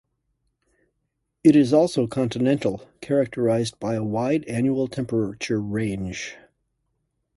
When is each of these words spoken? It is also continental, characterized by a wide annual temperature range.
It 1.43 1.55
is 1.55 1.73
also 1.73 2.07
continental, 2.07 2.89
characterized 3.01 3.79
by 3.79 3.93
a 3.93 4.03
wide 4.03 4.43
annual 4.45 4.87
temperature 4.87 5.61
range. 5.61 6.35